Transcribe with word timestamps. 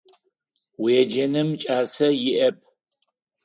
Уеджэным 0.81 1.49
кӏасэ 1.61 2.07
иӏэп. 2.29 2.57